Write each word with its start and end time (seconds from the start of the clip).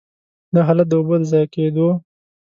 دا 0.53 0.61
حالت 0.67 0.87
د 0.89 0.93
اوبو 0.97 1.15
د 1.19 1.23
ضایع 1.31 1.47
کېدو. 1.55 1.87